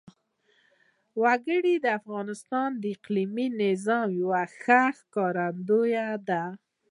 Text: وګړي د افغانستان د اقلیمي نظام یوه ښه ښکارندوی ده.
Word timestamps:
وګړي 1.23 1.75
د 1.81 1.85
افغانستان 1.99 2.69
د 2.81 2.83
اقلیمي 2.95 3.47
نظام 3.63 4.07
یوه 4.21 4.43
ښه 4.61 4.81
ښکارندوی 4.97 5.93
ده. 6.29 6.43